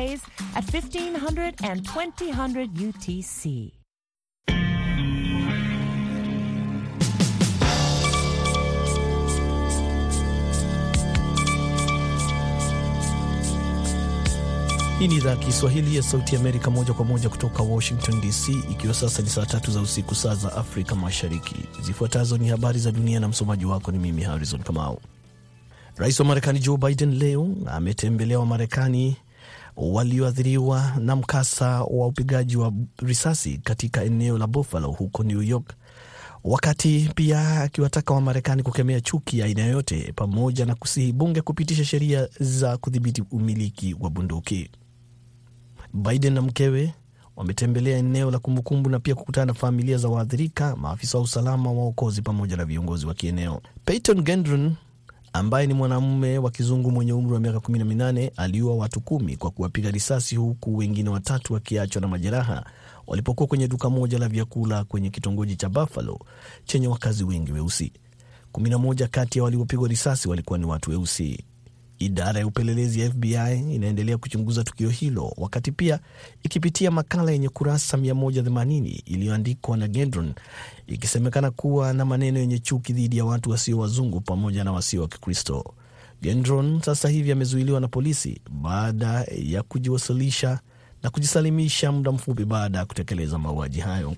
[0.00, 3.72] at 1500 and 2000 UTC.
[14.98, 18.94] Hii ni idhaa ya Kiswahili ya Sauti Amerika, moja kwa moja kutoka Washington DC, ikiwa
[18.94, 21.56] sasa ni saa tatu za usiku, saa za Afrika Mashariki.
[21.82, 25.00] Zifuatazo ni habari za dunia na msomaji wako ni mimi Harrison Kamau.
[25.96, 29.16] Rais wa Marekani Joe Biden leo ametembelea Wamarekani
[29.80, 35.74] walioathiriwa na mkasa wa upigaji wa risasi katika eneo la Buffalo huko New York,
[36.44, 42.28] wakati pia akiwataka Wamarekani kukemea chuki ya aina yoyote pamoja na kusihi bunge kupitisha sheria
[42.40, 44.70] za kudhibiti umiliki wa bunduki.
[45.94, 46.94] Biden na mkewe
[47.36, 52.22] wametembelea eneo la kumbukumbu na pia kukutana na familia za waathirika, maafisa wa usalama, waokozi
[52.22, 53.60] pamoja na viongozi wa kieneo.
[53.84, 54.74] Peyton Gendron
[55.32, 59.90] ambaye ni mwanamume wa kizungu mwenye umri wa miaka 18 aliua watu kumi kwa kuwapiga
[59.90, 62.64] risasi huku wengine watatu wakiachwa na majeraha
[63.06, 66.18] walipokuwa kwenye duka moja la vyakula kwenye kitongoji cha Buffalo
[66.64, 67.92] chenye wakazi wengi weusi.
[68.52, 71.44] 11 kati ya waliopigwa risasi walikuwa ni watu weusi.
[72.00, 75.98] Idara ya upelelezi ya FBI inaendelea kuchunguza tukio hilo, wakati pia
[76.42, 80.34] ikipitia makala yenye kurasa 180 iliyoandikwa na Gendron
[80.86, 85.08] ikisemekana kuwa na maneno yenye chuki dhidi ya watu wasio wazungu pamoja na wasio wa
[85.08, 85.74] Kikristo.
[86.22, 90.60] Gendron sasa hivi amezuiliwa na polisi baada ya kujiwasilisha
[91.02, 94.16] na kujisalimisha muda mfupi baada ya kutekeleza mauaji hayo.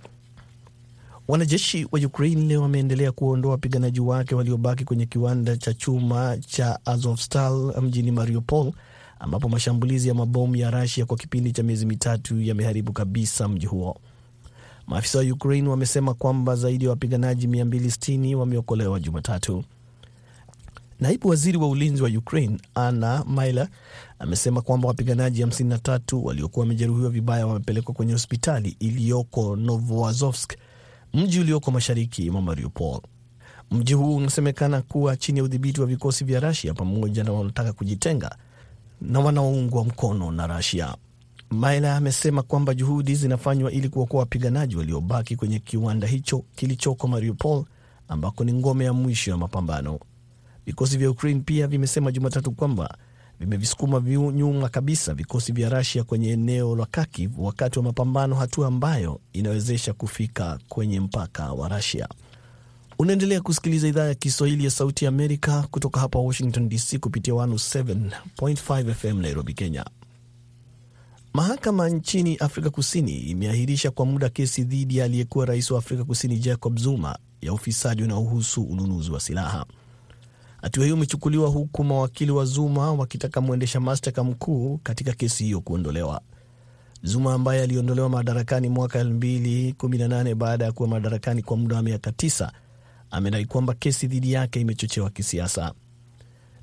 [1.33, 7.75] Wanajeshi wa Ukraine leo wameendelea kuondoa wapiganaji wake waliobaki kwenye kiwanda cha chuma cha Azovstal
[7.83, 8.73] mjini Mariupol,
[9.21, 13.97] ambapo mashambulizi ya mabomu ya Rasia kwa kipindi cha miezi mitatu yameharibu kabisa mji huo.
[14.87, 19.65] Maafisa wa Ukraine wamesema kwamba zaidi ya wapiganaji 260 wameokolewa Jumatatu.
[21.01, 23.69] Naibu waziri wa ulinzi wa Ukraine Anna Mailer
[24.19, 30.53] amesema kwamba wapiganaji 53 waliokuwa wamejeruhiwa vibaya wamepelekwa kwenye hospitali iliyoko Novoazovsk,
[31.15, 33.01] mji ulioko mashariki mwa Mariupol.
[33.71, 38.37] Mji huu unasemekana kuwa chini ya udhibiti wa vikosi vya Rasia pamoja na wanaotaka kujitenga
[39.01, 40.97] na wanaoungwa mkono na Rasia.
[41.51, 47.65] Maila amesema kwamba juhudi zinafanywa ili kuokoa wapiganaji waliobaki kwenye kiwanda hicho kilichoko Mariupol,
[48.09, 49.99] ambako ni ngome ya mwisho ya mapambano.
[50.67, 52.97] Vikosi vya Ukraine pia vimesema Jumatatu kwamba
[53.43, 54.01] vimevisukuma
[54.33, 59.93] nyuma kabisa vikosi vya Rasia kwenye eneo la Kharkiv wakati wa mapambano, hatua ambayo inawezesha
[59.93, 62.09] kufika kwenye mpaka wa Rasia.
[62.99, 68.95] Unaendelea kusikiliza idhaa ya Kiswahili ya Sauti ya Amerika kutoka hapa Washington DC kupitia 107.5
[68.95, 69.85] FM Nairobi, Kenya.
[71.35, 76.39] Mahakama nchini Afrika Kusini imeahirisha kwa muda kesi dhidi ya aliyekuwa rais wa Afrika Kusini
[76.39, 79.67] Jacob Zuma ya ufisadi unaohusu ununuzi wa silaha.
[80.63, 86.21] Hatua hiyo imechukuliwa huku mawakili wa Zuma wakitaka mwendesha mashtaka mkuu katika kesi hiyo kuondolewa.
[87.03, 92.53] Zuma ambaye aliondolewa madarakani mwaka 2018 baada ya kuwa madarakani kwa muda wa miaka tisa
[93.11, 95.73] amedai kwamba kesi dhidi yake imechochewa kisiasa.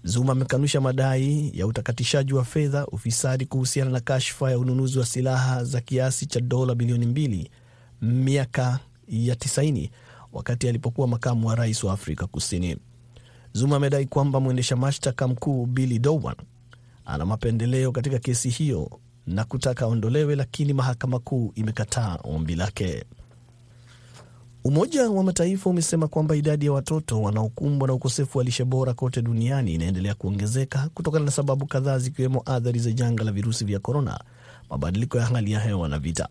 [0.04, 5.64] Zuma amekanusha madai ya utakatishaji wa fedha, ufisadi kuhusiana na kashfa ya ununuzi wa silaha
[5.64, 7.52] za kiasi cha dola bilioni mbili
[8.02, 9.90] miaka ya 90
[10.34, 12.78] wakati alipokuwa makamu wa rais wa Afrika Kusini.
[13.60, 16.36] Zuma amedai kwamba mwendesha mashtaka mkuu Billy Dowan
[17.06, 23.06] ana mapendeleo katika kesi hiyo na kutaka aondolewe, lakini mahakama kuu imekataa ombi lake.
[24.64, 29.22] Umoja wa Mataifa umesema kwamba idadi ya watoto wanaokumbwa na ukosefu wa lishe bora kote
[29.22, 34.20] duniani inaendelea kuongezeka kutokana na sababu kadhaa zikiwemo athari za janga la virusi vya korona,
[34.70, 36.30] mabadiliko ya hali ya hewa na vita.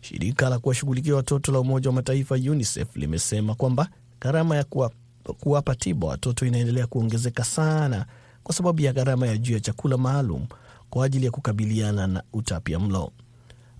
[0.00, 3.88] Shirika la kuwashughulikia watoto la Umoja wa Mataifa UNICEF limesema kwamba
[4.20, 4.90] gharama ya kuwa,
[5.32, 8.06] kuwapa tiba watoto inaendelea kuongezeka sana
[8.42, 10.46] kwa sababu ya gharama ya juu ya chakula maalum
[10.90, 13.12] kwa ajili ya kukabiliana na utapia mlo.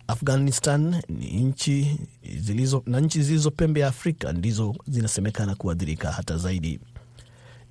[0.06, 1.98] Afghanistan ni nchi
[2.38, 6.80] zilizo, na nchi zilizo pembe ya Afrika ndizo zinasemekana kuathirika hata zaidi.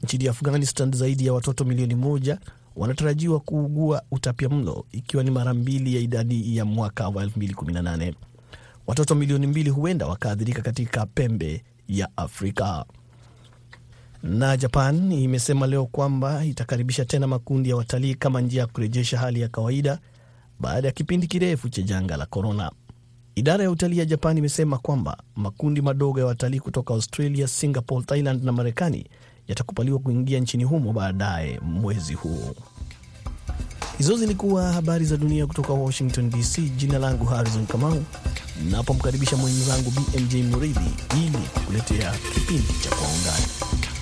[0.04, 2.38] Nchini Afghanistan, zaidi ya watoto milioni moja
[2.76, 8.14] wanatarajiwa kuugua utapia mlo, ikiwa ni mara mbili ya idadi ya mwaka wa 2018.
[8.88, 12.86] Watoto milioni mbili huenda wakaathirika katika pembe ya Afrika.
[14.24, 19.42] Na Japan imesema leo kwamba itakaribisha tena makundi ya watalii kama njia ya kurejesha hali
[19.42, 20.00] ya kawaida
[20.60, 22.72] baada ya kipindi kirefu cha janga la korona.
[23.36, 28.44] Idara ya utalii ya Japan imesema kwamba makundi madogo ya watalii kutoka Australia, Singapore, Thailand
[28.44, 29.06] na Marekani
[29.48, 32.56] yatakubaliwa kuingia nchini humo baadaye mwezi huu.
[33.98, 36.62] Hizo zilikuwa habari za dunia kutoka Washington DC.
[36.78, 38.04] Jina langu Harrison Kamau,
[38.72, 43.93] napomkaribisha mwenzangu BMJ Muridhi ili kukuletea kipindi cha Kwa Undani.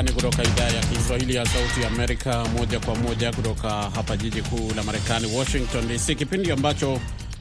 [0.00, 4.72] Undani kutoka idhaa ya Kiswahili ya Sauti Amerika, moja kwa moja kutoka hapa jiji kuu
[4.76, 7.00] la Marekani, Washington DC, kipindi ambacho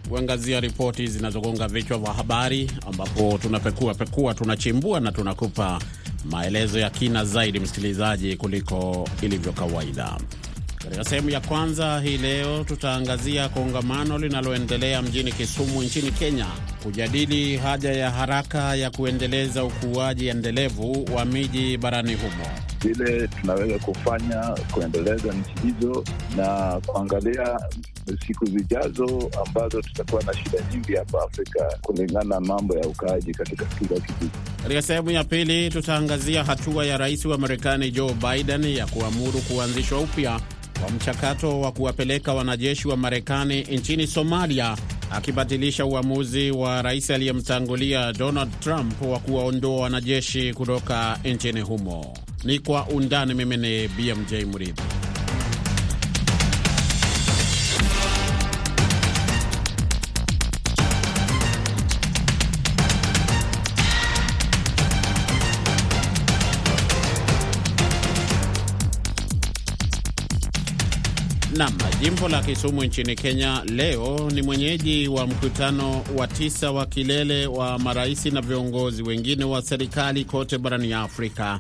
[0.09, 5.79] huangazia ripoti zinazogonga vichwa vya habari, ambapo tunapekua pekua, tunachimbua na tunakupa
[6.25, 10.17] maelezo ya kina zaidi, msikilizaji, kuliko ilivyo kawaida.
[10.85, 16.45] Katika sehemu ya kwanza hii leo tutaangazia kongamano linaloendelea mjini Kisumu nchini Kenya
[16.83, 22.45] kujadili haja ya haraka ya kuendeleza ukuaji endelevu wa miji barani humo.
[22.81, 24.41] Vile tunaweza kufanya
[24.71, 26.03] kuendeleza nchi hizo
[26.37, 27.59] na kuangalia
[28.27, 33.65] siku zijazo ambazo tutakuwa na shida nyingi hapa Afrika kulingana na mambo ya ukaaji katika
[33.65, 34.31] kila kijiji.
[34.63, 39.99] Katika sehemu ya pili tutaangazia hatua ya rais wa Marekani Joe Biden ya kuamuru kuanzishwa
[39.99, 40.39] upya
[40.81, 44.77] kwa mchakato wa kuwapeleka wanajeshi wa Marekani nchini Somalia,
[45.11, 52.17] akibatilisha uamuzi wa rais aliyemtangulia Donald Trump wa kuwaondoa wanajeshi kutoka nchini humo.
[52.43, 53.33] Ni kwa undani.
[53.33, 54.81] Mimi ni BMJ Mridhi.
[71.57, 77.47] Nam, jimbo la Kisumu nchini Kenya leo ni mwenyeji wa mkutano wa tisa wa kilele
[77.47, 81.59] wa marais na viongozi wengine wa serikali kote barani ya Afrika,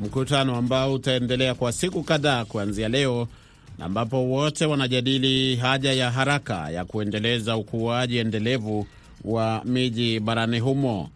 [0.00, 3.28] mkutano ambao utaendelea kwa siku kadhaa kuanzia leo,
[3.78, 8.86] na ambapo wote wanajadili haja ya haraka ya kuendeleza ukuaji endelevu
[9.24, 11.10] wa miji barani humo.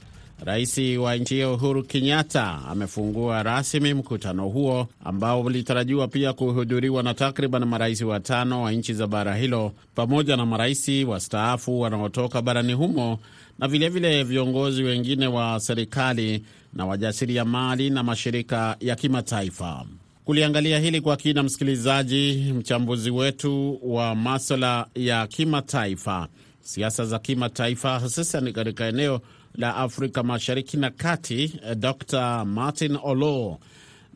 [0.44, 7.14] Rais wa nchi hiyo Uhuru Kenyatta amefungua rasmi mkutano huo ambao ulitarajiwa pia kuhudhuriwa na
[7.14, 13.18] takriban marais watano wa nchi za bara hilo pamoja na marais wastaafu wanaotoka barani humo
[13.58, 16.42] na vilevile vile viongozi wengine wa serikali
[16.72, 19.84] na wajasiriamali na mashirika ya kimataifa.
[20.24, 26.28] Kuliangalia hili kwa kina, msikilizaji, mchambuzi wetu wa maswala ya kimataifa,
[26.60, 29.20] siasa za kimataifa, hususan katika eneo
[29.56, 33.58] la Afrika Mashariki na Kati, Dr Martin Olo.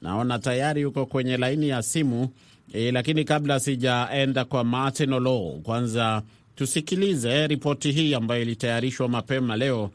[0.03, 2.29] Naona tayari yuko kwenye laini ya simu.
[2.73, 6.23] E, lakini kabla sijaenda kwa Martin Olo, kwanza
[6.57, 9.91] tusikilize ripoti hii ambayo ilitayarishwa mapema leo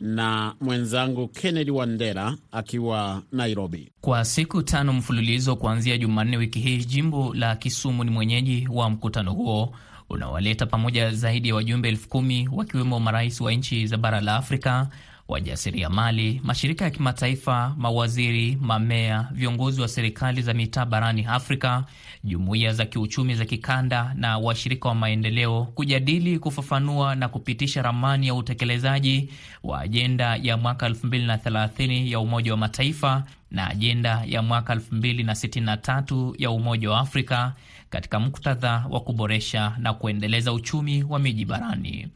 [0.00, 3.92] na mwenzangu Kennedy Wandera akiwa Nairobi.
[4.00, 9.32] Kwa siku tano mfululizo kuanzia Jumanne wiki hii, jimbo la Kisumu ni mwenyeji wa mkutano
[9.32, 9.74] huo
[10.10, 14.88] unaowaleta pamoja zaidi ya wajumbe elfu kumi wakiwemo marais wa nchi za bara la Afrika,
[15.28, 21.84] wajasiriamali, mashirika ya kimataifa, mawaziri, mamea, viongozi wa serikali za mitaa barani Afrika,
[22.24, 28.34] jumuiya za kiuchumi za kikanda na washirika wa maendeleo kujadili, kufafanua na kupitisha ramani ya
[28.34, 29.28] utekelezaji
[29.62, 36.50] wa ajenda ya mwaka 2030 ya Umoja wa Mataifa na ajenda ya mwaka 2063 ya
[36.50, 37.52] Umoja wa Afrika
[37.90, 42.08] katika muktadha wa kuboresha na kuendeleza uchumi wa miji barani.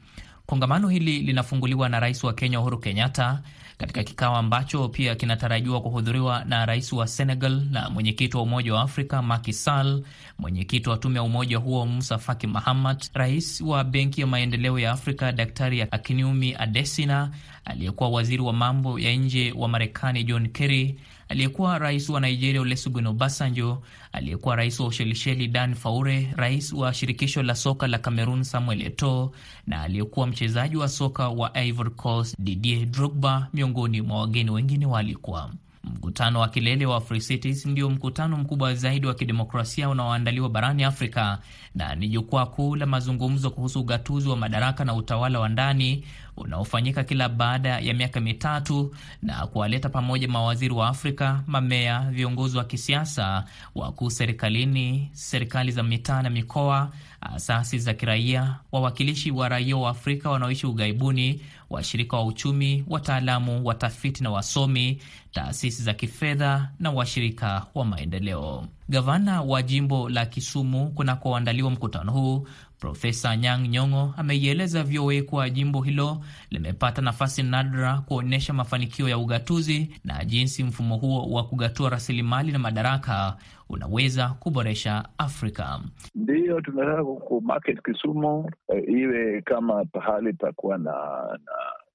[0.47, 3.43] Kongamano hili linafunguliwa na rais wa Kenya Uhuru Kenyatta
[3.79, 8.83] katika kikao ambacho pia kinatarajiwa kuhudhuriwa na rais wa Senegal na mwenyekiti wa Umoja wa
[8.83, 10.03] Afrika Macky Sall,
[10.39, 14.93] mwenyekiti wa tume ya umoja huo Musa Faki Mahamat, rais wa Benki ya Maendeleo ya
[14.93, 17.31] Afrika Daktari Akiniumi Adesina,
[17.65, 23.07] aliyekuwa waziri wa mambo ya nje wa Marekani John Kerry, aliyekuwa rais wa Nigeria Olusegun
[23.07, 28.83] Obasanjo, aliyekuwa rais wa Ushelisheli Dan Faure, rais wa shirikisho la soka la Cameroon Samuel
[28.83, 29.33] Eto'o
[29.67, 35.51] na aliyekuwa mchezaji wa soka wa Ivory Coast Didier Drogba, miongoni mwa wageni wengine walikuwa.
[35.85, 41.39] Mkutano wa kilele wa Free ndio mkutano mkubwa zaidi wa kidemokrasia unaoandaliwa barani Afrika
[41.75, 46.05] na ni jukwaa kuu la mazungumzo kuhusu ugatuzi wa madaraka na utawala wa ndani
[46.37, 52.65] unaofanyika kila baada ya miaka mitatu na kuwaleta pamoja mawaziri wa Afrika, mamea, viongozi wa
[52.65, 56.91] kisiasa, wakuu serikalini, serikali za mitaa na mikoa,
[57.25, 61.41] asasi za kiraia, wawakilishi wa raia wa Afrika wanaoishi ughaibuni,
[61.71, 64.99] washirika wa uchumi, wataalamu, watafiti na wasomi,
[65.33, 68.67] taasisi za kifedha na washirika wa maendeleo.
[68.89, 72.47] Gavana wa jimbo la Kisumu kunakoandaliwa mkutano huu
[72.85, 76.19] Profesa Nyang' Nyong'o ameieleza VOA kuwa jimbo hilo
[76.51, 82.59] limepata nafasi nadra kuonyesha mafanikio ya ugatuzi na jinsi mfumo huo wa kugatua rasilimali na
[82.59, 83.37] madaraka
[83.69, 85.81] unaweza kuboresha Afrika.
[86.15, 90.93] Ndiyo, tunataka ku market Kisumu eh, iwe kama pahali pa kuwa na,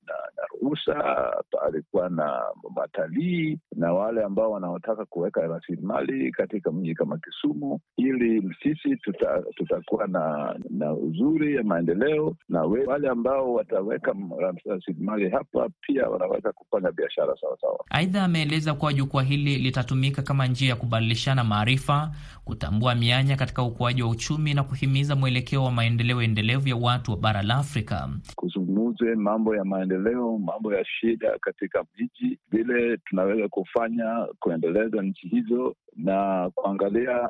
[0.10, 2.42] na, na, ruhusa, palikuwa na
[2.75, 10.08] matalii na wale ambao wanaotaka kuweka rasilimali katika mji kama Kisumu, ili sisi tuta, tutakuwa
[10.08, 14.16] na na uzuri ya maendeleo, na we, wale ambao wataweka
[14.66, 17.86] rasilimali hapa pia wanaweza kufanya biashara sawasawa.
[17.89, 22.12] Aidha, ameeleza kuwa jukwaa hili litatumika kama njia ya kubadilishana maarifa,
[22.46, 27.18] kutambua mianya katika ukuaji wa uchumi na kuhimiza mwelekeo wa maendeleo endelevu ya watu wa
[27.18, 28.10] bara la Afrika.
[29.00, 35.75] Kuzungumze mambo ya maendeleo, mambo ya shida katika miji, vile tunaweza kufanya kuendeleza nchi hizo
[35.96, 37.29] na kuangalia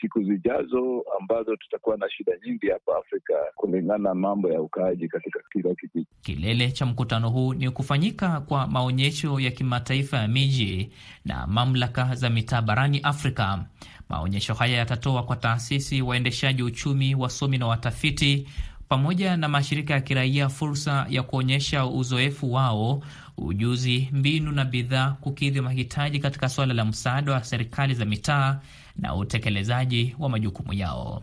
[0.00, 5.40] siku zijazo ambazo tutakuwa na shida nyingi hapa Afrika kulingana na mambo ya ukaaji katika
[5.52, 6.06] kila kijiji.
[6.22, 10.92] Kilele cha mkutano huu ni kufanyika kwa maonyesho ya kimataifa ya miji
[11.24, 13.64] na mamlaka za mitaa barani Afrika.
[14.08, 18.48] Maonyesho haya yatatoa kwa taasisi, waendeshaji uchumi, wasomi na watafiti
[18.94, 23.02] pamoja na mashirika ya kiraia fursa ya kuonyesha uzoefu wao,
[23.36, 28.60] ujuzi, mbinu na bidhaa, kukidhi mahitaji katika suala la msaada wa serikali za mitaa
[28.96, 31.22] na utekelezaji wa majukumu yao.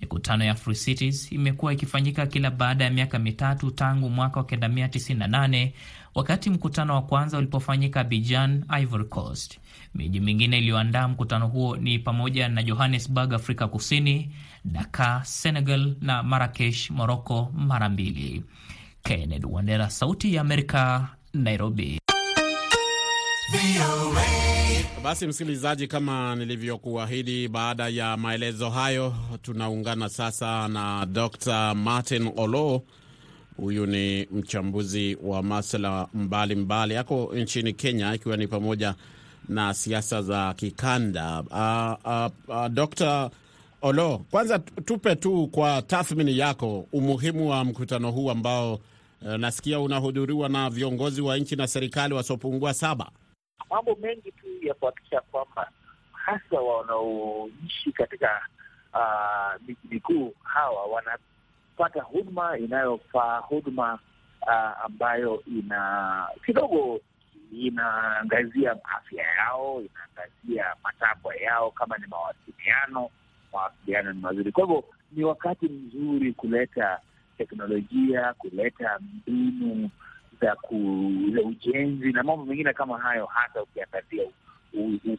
[0.00, 5.70] Mikutano ya Free Cities imekuwa ikifanyika kila baada ya miaka mitatu tangu mwaka wa 1998
[6.14, 9.58] wakati mkutano wa kwanza ulipofanyika Abidjan, Ivory Coast.
[9.94, 14.30] Miji mingine iliyoandaa mkutano huo ni pamoja na Johannesburg, Afrika Kusini,
[14.64, 18.44] Dakar, Senegal na Marakesh, Moroko, mara mbili.
[19.02, 21.98] Kennedy Wandera, Sauti ya Amerika, Nairobi.
[25.04, 31.74] Basi msikilizaji, kama nilivyokuahidi, baada ya maelezo hayo, tunaungana sasa na Dr.
[31.74, 32.82] Martin Olo.
[33.56, 38.94] Huyu ni mchambuzi wa masuala mbalimbali, ako nchini Kenya, ikiwa ni pamoja
[39.48, 41.40] na siasa za kikanda.
[41.40, 43.30] Uh, uh, uh, Dr.
[43.82, 50.48] Olo, kwanza tupe tu kwa tathmini yako umuhimu wa mkutano huu ambao uh, nasikia unahudhuriwa
[50.48, 53.10] na viongozi wa nchi na serikali wasiopungua saba.
[53.70, 55.70] Mambo mengi tu ya kuhakikisha kwamba
[56.12, 58.28] hasa wanaoishi katika
[59.66, 63.98] miji uh, mikuu hawa wanapata huduma inayofaa, huduma
[64.42, 67.00] uh, ambayo ina kidogo
[67.52, 73.10] inaangazia afya yao, inaangazia matakwa yao, kama ni mawasiliano,
[73.52, 74.52] mawasiliano ni mazuri.
[74.52, 77.00] Kwa hivyo ni wakati mzuri kuleta
[77.38, 79.90] teknolojia, kuleta mbinu
[80.40, 80.56] za
[81.44, 84.24] ujenzi na mambo mengine kama hayo, hasa ukiangazia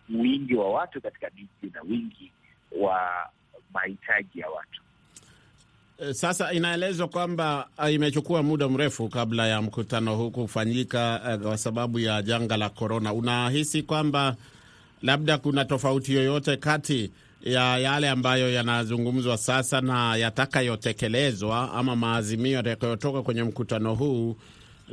[0.10, 2.32] wingi wa watu katika miji na wingi
[2.80, 3.30] wa
[3.74, 4.83] mahitaji ya watu.
[6.12, 12.58] Sasa inaelezwa kwamba imechukua muda mrefu kabla ya mkutano huu kufanyika kwa sababu ya janga
[12.58, 13.14] la korona.
[13.14, 14.36] Unahisi kwamba
[15.02, 17.12] labda kuna tofauti yoyote kati
[17.44, 24.36] ya yale ambayo yanazungumzwa sasa na yatakayotekelezwa ama maazimio yatakayotoka kwenye mkutano huu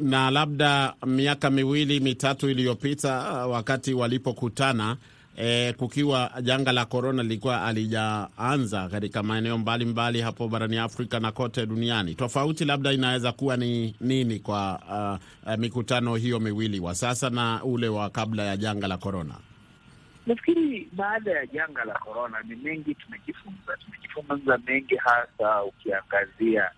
[0.00, 3.12] na labda miaka miwili mitatu iliyopita
[3.46, 4.96] wakati walipokutana
[5.36, 11.66] E, kukiwa janga la korona lilikuwa alijaanza katika maeneo mbalimbali hapo barani Afrika na kote
[11.66, 12.14] duniani.
[12.14, 17.64] Tofauti labda inaweza kuwa ni nini kwa uh, uh, mikutano hiyo miwili wa sasa na
[17.64, 19.34] ule wa kabla ya janga la korona?
[20.26, 26.70] Nafikiri baada ya janga la korona ni mengi tumejifunza, tumejifunza mengi, hasa ukiangazia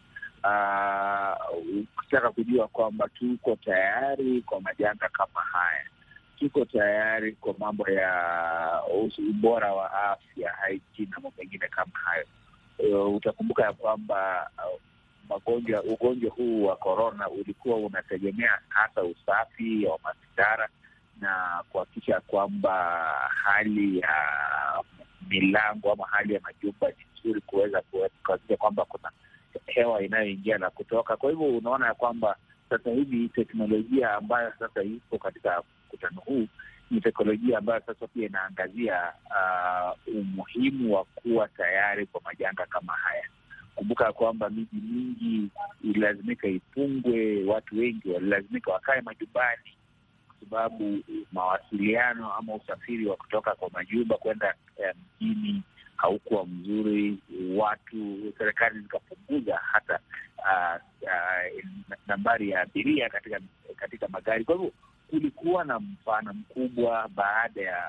[1.98, 5.84] ukitaka uh, kujua kwamba tuko tayari kwa majanga kama haya
[6.42, 8.10] tuko tayari kwa mambo ya
[9.30, 12.26] ubora wa afya, hygiene na mambo mengine kama hayo.
[12.78, 14.80] Uh, utakumbuka ya kwamba uh,
[15.28, 20.68] magonjwa ugonjwa huu wa korona ulikuwa unategemea hasa usafi wa mazingira
[21.20, 22.74] na kuhakikisha kwamba
[23.44, 24.14] hali ya
[25.28, 27.82] milango ama hali ya majumba ni nzuri, kuweza
[28.22, 29.10] kuhakikisha kwamba kuna
[29.66, 31.16] hewa inayoingia na kutoka.
[31.16, 32.36] Kwa hivyo unaona ya kwamba
[32.70, 36.46] sasa hivi teknolojia ambayo sasa ipo katika mkutano huu
[36.90, 43.24] ni teknolojia ambayo sasa pia inaangazia uh, umuhimu wa kuwa tayari kwa majanga kama haya.
[43.74, 45.48] Kumbuka kwamba miji mingi
[45.84, 49.76] ililazimika ifungwe, watu wengi walilazimika wakae majumbani
[50.28, 50.98] kwa sababu
[51.32, 54.54] mawasiliano ama usafiri wa kutoka kwa majumba kwenda
[55.20, 55.62] mjini um,
[55.96, 57.18] haukuwa mzuri.
[57.56, 59.98] Watu, serikali zikapunguza hata
[60.38, 61.62] uh, uh,
[62.06, 63.40] nambari ya abiria katika
[63.76, 64.44] katika magari.
[64.44, 64.72] Kwa hivyo
[65.12, 67.84] kulikuwa na mfano mkubwa baada ya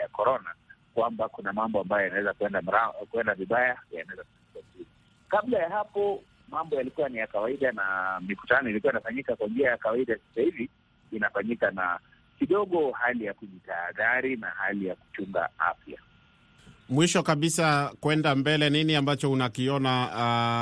[0.00, 0.54] ya korona
[0.94, 2.62] kwamba kuna mambo ambayo yanaweza kwenda
[3.10, 4.24] kwenda vibaya, yanaweza.
[5.28, 9.76] Kabla ya hapo mambo yalikuwa ni ya kawaida na mikutano ilikuwa inafanyika kwa njia ya
[9.76, 10.16] kawaida.
[10.16, 10.70] Sasa hivi
[11.12, 11.98] inafanyika na
[12.38, 15.98] kidogo hali ya kujitahadhari na hali ya kuchunga afya.
[16.88, 20.06] Mwisho kabisa, kwenda mbele, nini ambacho unakiona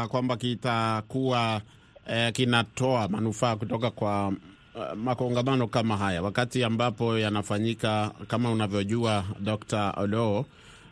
[0.04, 1.60] uh, kwamba kitakuwa
[2.06, 4.32] uh, kinatoa manufaa kutoka kwa
[4.74, 9.92] uh, makongamano kama haya wakati ambapo yanafanyika kama unavyojua Dr.
[9.96, 10.46] Olo,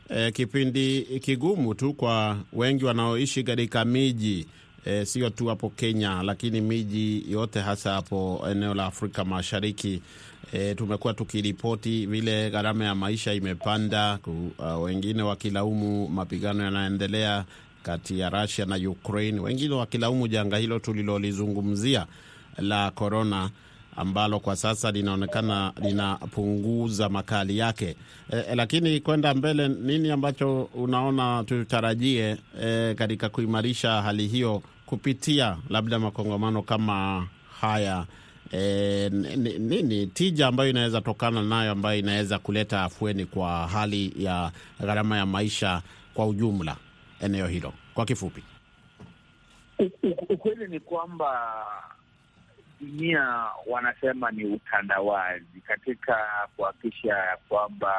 [0.09, 4.47] eh, kipindi kigumu tu kwa wengi wanaoishi katika miji
[4.85, 10.03] eh, sio tu hapo Kenya, lakini miji yote hasa hapo eneo la Afrika Mashariki.
[10.53, 17.45] E, tumekuwa tukiripoti vile gharama ya maisha imepanda ku, uh, wengine wakilaumu mapigano yanaendelea
[17.83, 22.07] kati ya Russia na Ukraine, wengine wakilaumu janga hilo tulilolizungumzia
[22.59, 23.51] la korona
[24.01, 27.97] ambalo kwa sasa linaonekana linapunguza makali yake.
[28.31, 35.99] E, lakini kwenda mbele, nini ambacho unaona tutarajie e, katika kuimarisha hali hiyo kupitia labda
[35.99, 37.27] makongamano kama
[37.61, 38.07] haya?
[38.53, 39.09] E,
[39.59, 45.27] nini tija ambayo inaweza tokana nayo ambayo inaweza kuleta afueni kwa hali ya gharama ya
[45.27, 45.83] maisha
[46.15, 46.77] kwa ujumla
[47.21, 48.43] eneo hilo kwa kifupi?
[50.29, 51.41] Ukweli ni kwamba
[52.81, 56.17] dunia wanasema ni utandawazi katika
[56.57, 57.93] kuhakikisha kwamba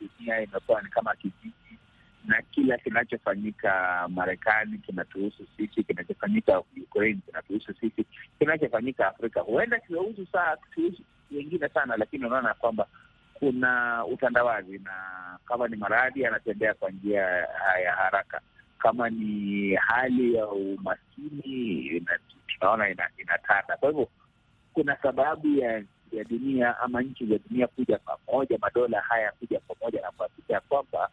[0.00, 1.78] dunia imekuwa ni kama kijiji,
[2.24, 8.04] na kila kinachofanyika Marekani kinatuhusu sisi, kinachofanyika Ukraine kinatuhusu sisi,
[8.38, 9.40] kinachofanyika Afrika.
[9.40, 12.86] Huenda kiwahusu saa kihusu wengine sana, lakini unaona kwamba
[13.34, 14.92] kuna utandawazi, na
[15.46, 17.22] kama ni maradhi anatembea kwa njia
[17.84, 18.40] ya haraka,
[18.82, 22.02] kama ni hali ya umaskini
[22.46, 23.76] tunaona inatanda.
[23.80, 24.08] Kwa hivyo
[24.72, 30.00] kuna sababu ya ya dunia ama nchi za dunia kuja pamoja, madola haya kuja pamoja
[30.02, 31.08] na kuhakikisha kwamba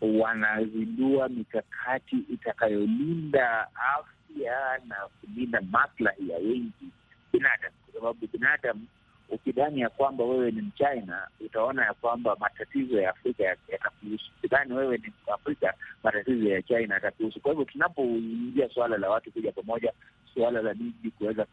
[0.00, 6.90] wanazindua mikakati itakayolinda afya na kulinda maslahi ya wengi
[7.32, 8.86] binadamu, kwa sababu binadamu
[9.28, 14.30] ukidhani ya kwamba wewe ni Mchina utaona ya kwamba matatizo ya Afrika yatakuhusu.
[14.38, 17.40] Ukidhani wewe ni Afrika matatizo ya China yatakuhusu.
[17.40, 19.92] Kwa hivyo tunapoingia suala la watu kuja pamoja,
[20.34, 21.46] suala la miji kuweza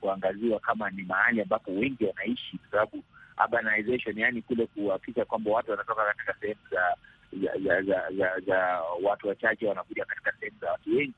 [0.00, 3.02] kuangaziwa kama ni mahali ambapo wengi wanaishi, kwa sababu
[3.44, 6.96] urbanization, yaani kule kuhakikisha kwamba watu wanatoka katika sehemu za
[7.42, 11.14] za, za, za, za, za watu wachache wanakuja katika sehemu za watu wengi,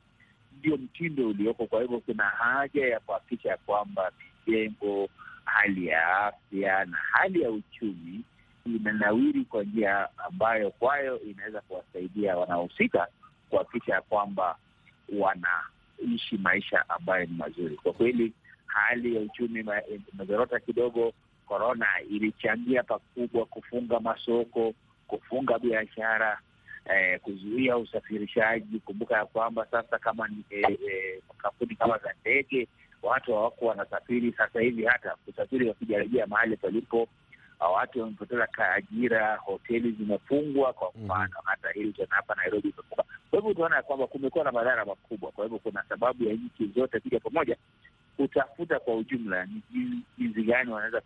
[0.58, 1.66] ndio mtindo ulioko.
[1.66, 4.12] Kwa hivyo kuna haja ya kuhakikisha ya kwamba
[4.46, 5.08] mijengo
[5.46, 8.20] hali ya afya na hali ya uchumi
[8.66, 13.08] inanawiri kwa njia ambayo kwayo inaweza kuwasaidia wanaohusika
[13.50, 14.56] kuhakikisha ya kwamba
[15.18, 17.76] wanaishi maisha ambayo ni mazuri.
[17.76, 18.32] Kwa kweli,
[18.66, 19.64] hali ya uchumi
[20.12, 21.12] imezorota kidogo.
[21.46, 24.74] Korona ilichangia pakubwa kufunga masoko,
[25.06, 26.38] kufunga biashara,
[26.94, 28.80] eh, kuzuia usafirishaji.
[28.80, 32.68] Kumbuka ya kwamba sasa kama eh, eh, kampuni kama za ndege
[33.06, 37.08] watu hawako wanasafiri sasa hivi, hata kusafiri wakijarajia mahali palipo,
[37.74, 41.42] watu wamepoteza ajira, hoteli zimefungwa kwa mfano, mm -hmm.
[41.44, 43.04] hata Hilton hapa Nairobi imefunga.
[43.30, 45.30] Kwa hivyo utaona kwamba kumekuwa na madhara makubwa.
[45.32, 47.56] Kwa hivyo kuna sababu ya nchi zote kuja pamoja
[48.16, 49.62] kutafuta kwa ujumla ni
[50.18, 51.02] jinsi gani wanaweza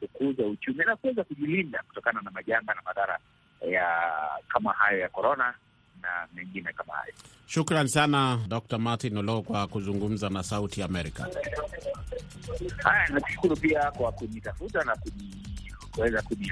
[0.00, 3.18] kukuza uchumi na kuweza kujilinda kutokana na majanga na madhara
[3.70, 3.86] ya
[4.48, 5.54] kama hayo ya korona
[6.20, 7.12] na mengine kama hayo.
[7.46, 8.78] Shukran sana Dr.
[8.78, 11.26] Martin Olo kwa kuzungumza na Sauti Amerika.
[12.82, 14.96] Haya, nakushukuru pia kwa kunitafuta na
[15.92, 16.50] kuweza kuni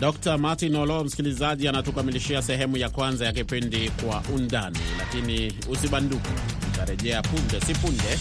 [0.00, 0.38] Dr.
[0.38, 6.30] Martin Olo, msikilizaji, anatukamilishia sehemu ya kwanza ya kipindi Kwa Undani, lakini usibanduke,
[6.72, 8.18] utarejea punde si punde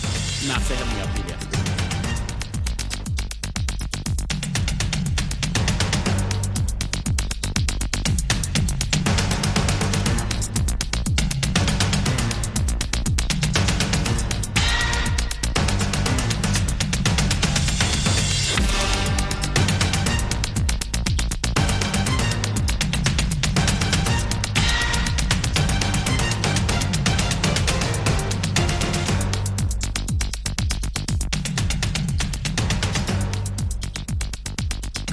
[0.48, 1.59] na sehemu ya pili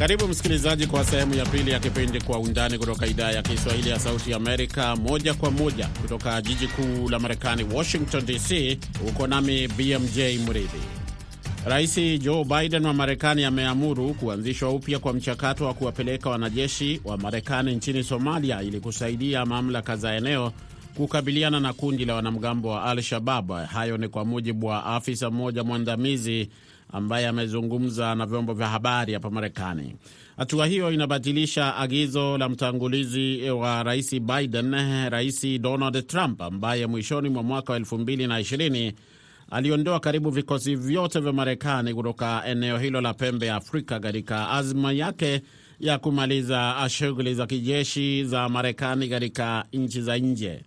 [0.06, 3.98] Karibu msikilizaji, kwa sehemu ya pili ya kipindi Kwa Undani kutoka idhaa ya Kiswahili ya
[3.98, 8.78] Sauti Amerika, moja kwa moja kutoka jiji kuu la Marekani, Washington DC.
[9.08, 10.82] Uko nami BMJ Mridhi.
[11.66, 17.74] Rais Joe Biden wa Marekani ameamuru kuanzishwa upya kwa mchakato wa kuwapeleka wanajeshi wa Marekani
[17.76, 20.52] nchini Somalia ili kusaidia mamlaka za eneo
[20.96, 23.52] kukabiliana na kundi la wanamgambo wa Al Shabab.
[23.52, 26.48] Hayo ni kwa mujibu wa afisa mmoja mwandamizi
[26.96, 29.96] ambaye amezungumza na vyombo vya habari hapa Marekani.
[30.36, 34.74] Hatua hiyo inabatilisha agizo la mtangulizi wa rais Biden,
[35.08, 38.92] Rais Donald Trump, ambaye mwishoni mwa mwaka wa 2020
[39.50, 44.92] aliondoa karibu vikosi vyote vya Marekani kutoka eneo hilo la pembe ya Afrika katika azma
[44.92, 45.42] yake
[45.80, 50.60] ya kumaliza shughuli za kijeshi za Marekani katika nchi za nje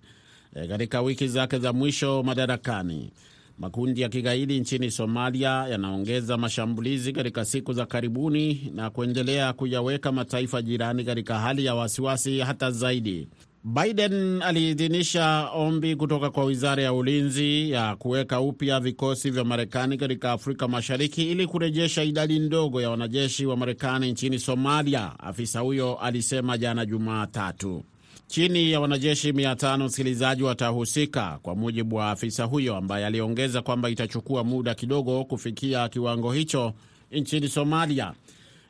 [0.70, 3.12] katika wiki zake za mwisho madarakani.
[3.60, 10.62] Makundi ya kigaidi nchini Somalia yanaongeza mashambulizi katika siku za karibuni na kuendelea kuyaweka mataifa
[10.62, 13.28] jirani katika hali ya wasiwasi hata zaidi.
[13.64, 20.32] Biden aliidhinisha ombi kutoka kwa wizara ya ulinzi ya kuweka upya vikosi vya Marekani katika
[20.32, 26.58] Afrika Mashariki ili kurejesha idadi ndogo ya wanajeshi wa Marekani nchini Somalia, afisa huyo alisema
[26.58, 27.84] jana Jumatatu.
[28.30, 33.90] Chini ya wanajeshi mia tano msikilizaji watahusika, kwa mujibu wa afisa huyo, ambaye aliongeza kwamba
[33.90, 36.74] itachukua muda kidogo kufikia kiwango hicho
[37.12, 38.14] nchini Somalia.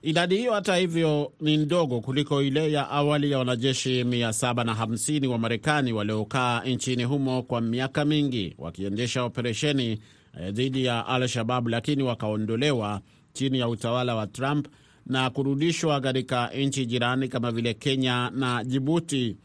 [0.02, 5.94] Idadi hiyo hata hivyo ni ndogo kuliko ile ya awali ya wanajeshi 750 wa Marekani
[5.94, 10.00] waliokaa nchini humo kwa miaka mingi wakiendesha operesheni
[10.52, 13.02] dhidi ya Al-Shabab, lakini wakaondolewa
[13.34, 14.68] chini ya utawala wa Trump
[15.06, 19.38] na kurudishwa katika nchi jirani kama vile Kenya na Jibuti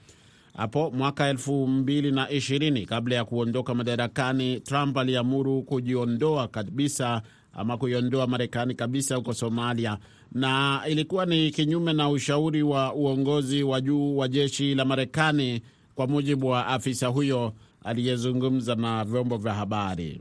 [0.57, 2.87] hapo mwaka 2020.
[2.87, 9.99] Kabla ya kuondoka madarakani, Trump aliamuru kujiondoa kabisa ama kuiondoa Marekani kabisa huko Somalia,
[10.33, 15.62] na ilikuwa ni kinyume na ushauri wa uongozi wa juu wa jeshi la Marekani,
[15.95, 17.53] kwa mujibu wa afisa huyo
[17.85, 20.21] aliyezungumza na vyombo vya habari.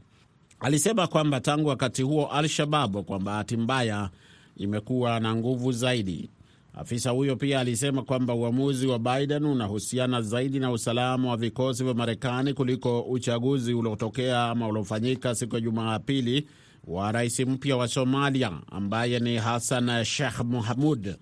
[0.60, 4.10] Alisema kwamba tangu wakati huo Al-Shababu, kwa bahati mbaya
[4.58, 6.30] imekuwa na nguvu zaidi.
[6.74, 11.94] Afisa huyo pia alisema kwamba uamuzi wa Biden unahusiana zaidi na usalama wa vikosi vya
[11.94, 16.48] Marekani kuliko uchaguzi uliotokea ama uliofanyika siku ya Jumapili
[16.88, 21.16] wa rais mpya wa Somalia ambaye ni Hassan Sheikh Mohamud,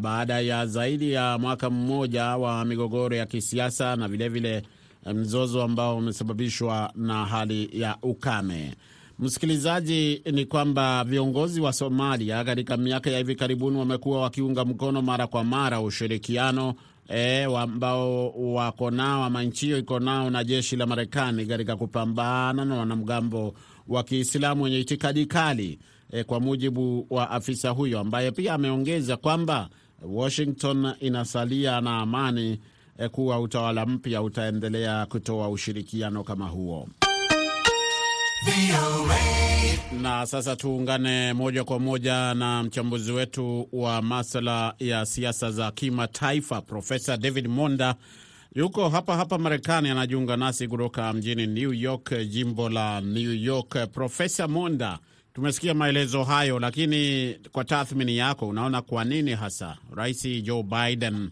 [0.00, 4.62] baada ya zaidi ya mwaka mmoja wa migogoro ya kisiasa na vilevile
[5.04, 8.74] vile mzozo ambao umesababishwa na hali ya ukame.
[9.18, 15.26] Msikilizaji, ni kwamba viongozi wa Somalia katika miaka ya hivi karibuni wamekuwa wakiunga mkono mara
[15.26, 16.74] kwa mara ushirikiano
[17.08, 22.64] e, ambao wako nao ama nchi hiyo iko nao na jeshi la Marekani katika kupambana
[22.64, 23.54] na wanamgambo
[23.88, 25.78] wa Kiislamu wenye itikadi kali
[26.10, 29.68] e, kwa mujibu wa afisa huyo ambaye pia ameongeza kwamba
[30.02, 32.60] Washington inasalia na amani
[32.98, 36.88] e, kuwa utawala mpya utaendelea kutoa ushirikiano kama huo.
[40.02, 46.60] Na sasa tuungane moja kwa moja na mchambuzi wetu wa masuala ya siasa za kimataifa
[46.60, 47.94] Profesa David Monda
[48.54, 53.76] yuko hapa hapa Marekani, anajiunga nasi kutoka mjini New York, jimbo la New York.
[53.92, 54.98] Profesa Monda,
[55.34, 61.30] tumesikia maelezo hayo, lakini kwa tathmini yako, unaona kwa nini hasa Rais Joe Biden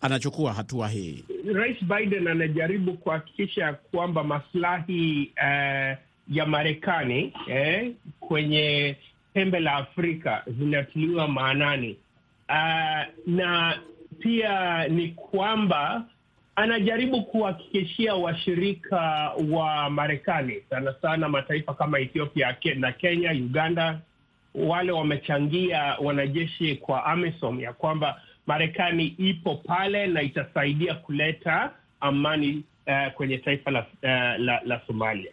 [0.00, 1.24] anachukua hatua hii?
[1.54, 8.96] Rais Biden anajaribu kuhakikisha kwamba maslahi uh, ya Marekani eh, kwenye
[9.32, 11.96] pembe la Afrika zinatiliwa maanani
[12.48, 13.78] uh, na
[14.18, 16.04] pia ni kwamba
[16.56, 24.00] anajaribu kuhakikishia washirika wa Marekani sana sana mataifa kama Ethiopia na Kenya, Uganda,
[24.54, 33.12] wale wamechangia wanajeshi kwa AMISOM ya kwamba Marekani ipo pale na itasaidia kuleta amani uh,
[33.12, 34.08] kwenye taifa la, uh,
[34.44, 35.32] la, la Somalia.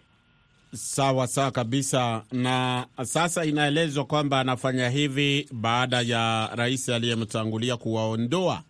[0.74, 2.24] Sawa sawa kabisa.
[2.32, 8.64] Na sasa inaelezwa kwamba anafanya hivi baada ya rais aliyemtangulia kuwaondoa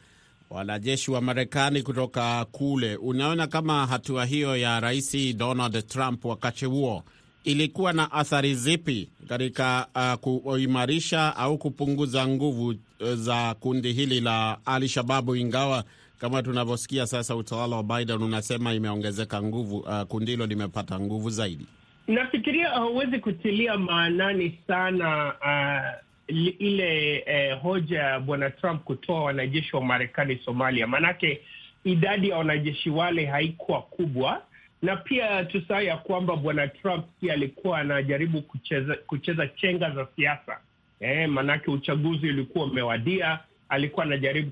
[0.49, 2.95] wanajeshi wa Marekani kutoka kule.
[2.95, 7.03] Unaona kama hatua hiyo ya rais Donald Trump wakati huo
[7.43, 12.75] ilikuwa na athari zipi katika uh, kuimarisha au kupunguza nguvu
[13.15, 15.83] za kundi hili la Al Shababu, ingawa
[16.19, 21.65] kama tunavyosikia sasa utawala wa Biden unasema imeongezeka nguvu, uh, kundi hilo limepata nguvu zaidi.
[22.11, 29.75] Nafikiria hauwezi uh, kutilia maanani sana uh, ile uh, hoja ya bwana Trump kutoa wanajeshi
[29.75, 31.41] wa Marekani Somalia, maanake
[31.83, 34.41] idadi ya wanajeshi wale haikuwa kubwa,
[34.81, 40.59] na pia tusahau ya kwamba bwana Trump pia alikuwa anajaribu kucheza, kucheza chenga za siasa.
[40.99, 43.39] Eh, maanake uchaguzi ulikuwa umewadia.
[43.69, 44.51] Alikuwa anajaribu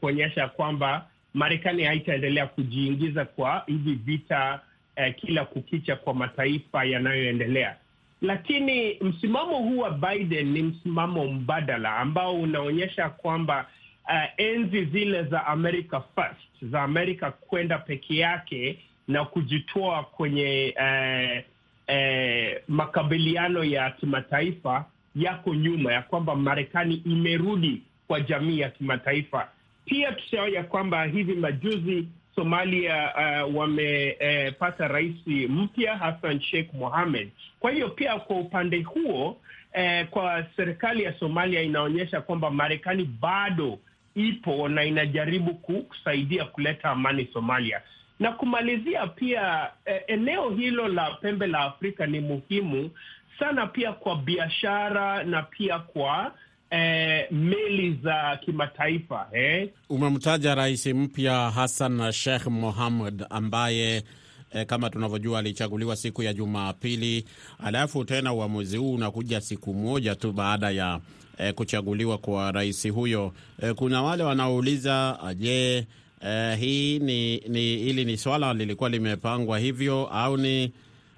[0.00, 4.60] kuonyesha kwamba Marekani haitaendelea kujiingiza kwa hivi vita
[5.06, 7.76] eh, kila kukicha kwa mataifa yanayoendelea.
[8.22, 13.66] Lakini msimamo huu wa Biden ni msimamo mbadala ambao unaonyesha kwamba
[14.08, 21.44] uh, enzi zile za America First, za Amerika kwenda peke yake na kujitoa kwenye eh,
[21.86, 24.84] eh, makabiliano ya kimataifa
[25.16, 29.48] yako nyuma, ya kwamba Marekani imerudi kwa jamii ya kimataifa.
[29.84, 32.08] Pia tusahau ya kwamba hivi majuzi
[32.40, 33.12] Somalia
[33.46, 35.14] uh, wamepata uh, rais
[35.48, 37.30] mpya Hassan Sheikh Mohamed.
[37.60, 39.28] Kwa hiyo pia kwa upande huo
[39.74, 43.78] uh, kwa serikali ya Somalia inaonyesha kwamba Marekani bado
[44.14, 47.82] ipo na inajaribu kusaidia kuleta amani Somalia.
[48.20, 52.90] Na kumalizia pia, eh, eneo hilo la pembe la Afrika ni muhimu
[53.38, 56.34] sana pia kwa biashara na pia kwa
[56.70, 59.68] eh, meli za kimataifa eh.
[59.88, 64.02] Umemtaja rais mpya Hassan Sheikh Mohamud ambaye
[64.52, 67.24] eh, kama tunavyojua alichaguliwa siku ya Jumapili,
[67.64, 71.00] alafu tena uamuzi huu unakuja siku moja tu baada ya
[71.38, 73.32] eh, kuchaguliwa kwa rais huyo.
[73.62, 75.86] Eh, kuna wale wanaouliza je,
[76.24, 80.72] eh, hii ni, ni hili ni swala lilikuwa limepangwa hivyo au ni,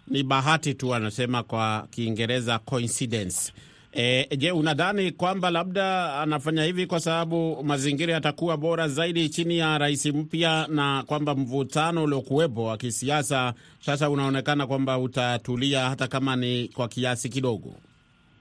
[0.09, 3.53] ni bahati tu, anasema kwa Kiingereza coincidence.
[3.95, 9.79] E, je, unadhani kwamba labda anafanya hivi kwa sababu mazingira yatakuwa bora zaidi chini ya
[9.79, 16.69] rais mpya na kwamba mvutano uliokuwepo wa kisiasa sasa unaonekana kwamba utatulia hata kama ni
[16.69, 17.75] kwa kiasi kidogo?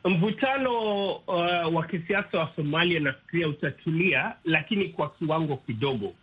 [0.05, 6.13] Mvutano uh, wa kisiasa wa Somalia nafikiria utatulia, lakini kwa kiwango kidogo.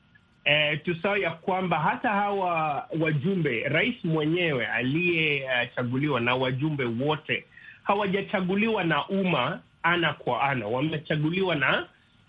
[0.44, 7.44] E, tusahau ya kwamba hata hawa wajumbe, rais mwenyewe aliyechaguliwa uh, na wajumbe wote
[7.88, 11.87] hawajachaguliwa na umma ana kwa ana, wamechaguliwa na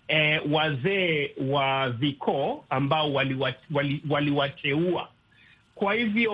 [0.08, 4.32] eh, wazee wa vikoo ambao waliwateua wali, wali
[5.74, 6.32] kwa hivyo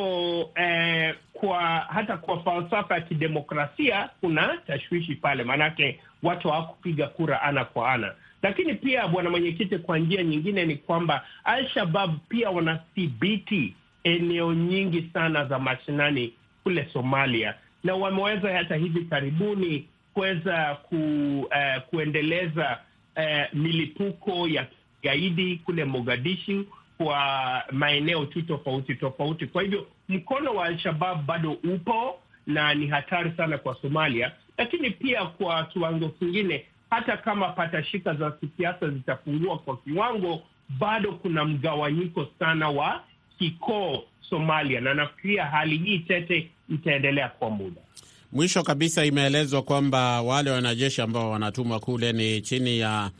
[0.54, 7.64] eh, kwa hata kwa falsafa ya kidemokrasia kuna tashwishi pale, maanake watu hawakupiga kura ana
[7.64, 8.14] kwa ana.
[8.42, 15.44] Lakini pia bwana mwenyekiti, kwa njia nyingine ni kwamba Al-Shabab pia wanathibiti eneo nyingi sana
[15.44, 20.96] za mashinani kule Somalia na wameweza hata hivi karibuni kuweza ku,
[21.40, 22.78] uh, kuendeleza
[23.16, 24.66] uh, milipuko ya
[25.00, 26.66] kigaidi kule Mogadishu
[26.98, 29.46] kwa maeneo tu tofauti tofauti.
[29.46, 35.24] Kwa hivyo mkono wa Al-Shabab bado upo na ni hatari sana kwa Somalia, lakini pia
[35.26, 42.68] kwa kiwango kingine, hata kama patashika za kisiasa zitapungua kwa kiwango, bado kuna mgawanyiko sana
[42.68, 43.02] wa
[43.38, 47.80] kikoo Somalia, na nafikiria hali hii tete itaendelea kwa muda.
[48.32, 53.10] Mwisho kabisa, imeelezwa kwamba wale wanajeshi ambao wanatumwa kule ni chini ya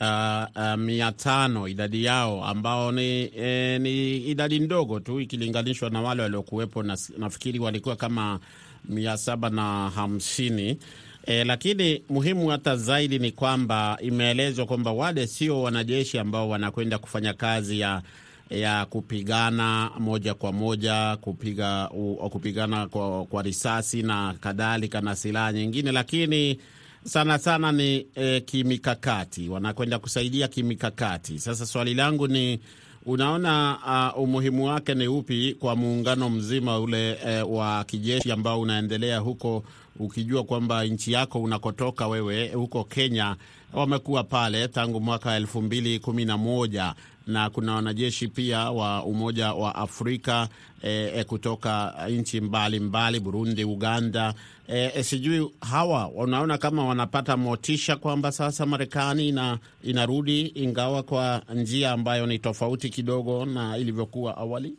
[0.00, 6.00] uh, uh, mia tano idadi yao, ambao ni, eh, ni idadi ndogo tu ikilinganishwa na
[6.00, 8.40] wale waliokuwepo, na nafikiri walikuwa kama
[8.84, 10.78] mia saba na hamsini.
[11.26, 17.32] E, lakini muhimu hata zaidi ni kwamba imeelezwa kwamba wale sio wanajeshi ambao wanakwenda kufanya
[17.34, 18.02] kazi ya
[18.50, 25.52] ya kupigana moja kwa moja kupiga u, kupigana kwa, kwa risasi na kadhalika na silaha
[25.52, 26.58] nyingine, lakini
[27.04, 31.38] sana sana ni e, kimikakati, wanakwenda kusaidia kimikakati.
[31.38, 32.60] Sasa swali langu ni
[33.06, 33.78] unaona,
[34.16, 39.64] uh, umuhimu wake ni upi kwa muungano mzima ule e, wa kijeshi ambao unaendelea huko,
[39.98, 43.36] ukijua kwamba nchi yako unakotoka wewe huko Kenya
[43.72, 46.94] wamekuwa pale tangu mwaka elfu mbili kumi na moja
[47.26, 50.48] na kuna wanajeshi pia wa Umoja wa Afrika
[50.82, 54.34] e, e, kutoka nchi mbalimbali Burundi, Uganda.
[54.68, 61.42] E, e, sijui hawa unaona kama wanapata motisha kwamba sasa Marekani ina, inarudi ingawa kwa
[61.54, 64.74] njia ambayo ni tofauti kidogo na ilivyokuwa awali.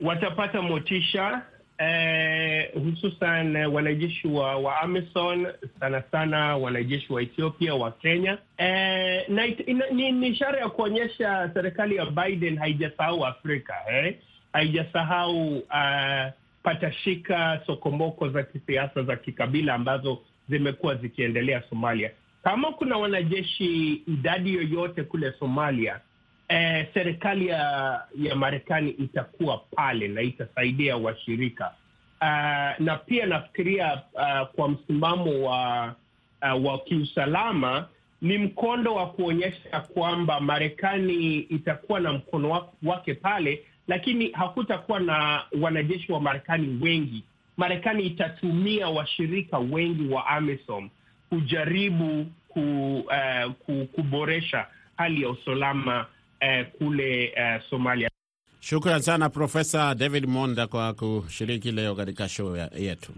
[0.00, 1.42] Watapata motisha
[1.80, 5.46] eh, hususan wanajeshi wa, wa AMISON
[5.80, 9.46] sana sana wanajeshi wa Ethiopia wa Kenya eh, na
[9.92, 14.16] ni, ni ishara ya kuonyesha serikali ya Biden haijasahau Afrika eh?
[14.52, 22.10] haijasahau uh, patashika sokomoko za kisiasa za kikabila ambazo zimekuwa zikiendelea Somalia.
[22.44, 26.00] Kama kuna wanajeshi idadi yoyote kule Somalia
[26.50, 31.74] eh, serikali ya ya Marekani itakuwa pale na itasaidia washirika
[32.20, 35.94] uh, na pia nafikiria uh, kwa msimamo wa
[36.42, 37.88] uh, wa kiusalama
[38.22, 46.12] ni mkondo wa kuonyesha kwamba Marekani itakuwa na mkono wake pale, lakini hakutakuwa na wanajeshi
[46.12, 47.24] wa Marekani wengi.
[47.56, 50.88] Marekani itatumia washirika wengi wa AMISOM
[51.28, 56.06] kujaribu ku, uh, ku, kuboresha hali ya usalama
[56.42, 58.10] uh, kule eh, Somalia.
[58.60, 63.12] Shukran sana Profesa David Monda kwa kushiriki leo katika show yetu.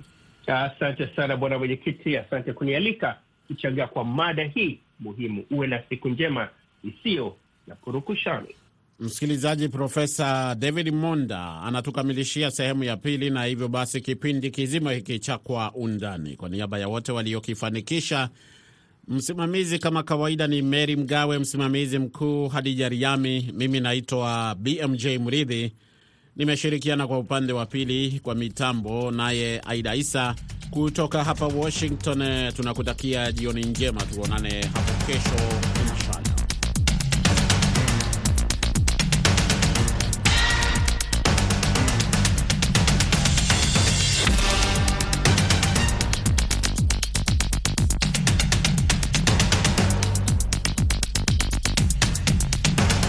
[0.46, 5.44] Asante sana bwana mwenyekiti, asante kunialika kuchangia kwa mada hii muhimu.
[5.50, 6.48] Uwe na siku njema
[6.84, 8.54] isiyo na purukushani.
[9.00, 15.38] Msikilizaji, Profesa David Monda anatukamilishia sehemu ya pili, na hivyo basi kipindi kizima hiki cha
[15.38, 18.28] Kwa Undani, kwa niaba ya wote waliokifanikisha
[19.08, 25.72] Msimamizi kama kawaida ni Mary Mgawe, msimamizi mkuu Hadija Riami, mimi naitwa BMJ Mridhi,
[26.36, 30.34] nimeshirikiana kwa upande wa pili kwa mitambo naye Aida Isa
[30.70, 32.52] kutoka hapa Washington.
[32.56, 35.36] Tunakutakia jioni njema, tuonane hapo kesho.